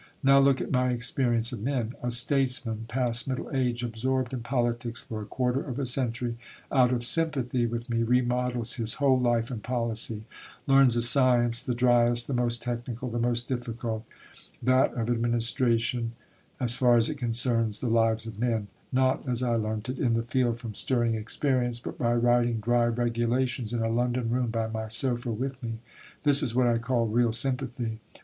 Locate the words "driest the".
11.75-12.33